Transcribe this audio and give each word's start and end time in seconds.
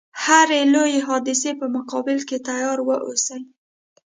هري 0.23 0.61
لويي 0.73 0.99
حادثې 1.07 1.51
په 1.59 1.65
مقابل 1.75 2.17
کې 2.29 2.37
تیار 2.47 2.77
و 2.83 2.89
اوسي. 3.05 3.39